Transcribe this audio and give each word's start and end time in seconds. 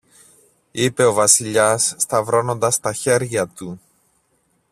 είπε 0.71 1.03
ο 1.05 1.13
Βασιλιάς 1.13 1.95
σταυρώνοντας 1.97 2.79
τα 2.79 2.93
χέρια 2.93 3.47
του 3.47 3.79